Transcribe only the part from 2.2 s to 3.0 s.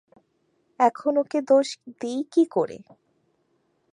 কী করে।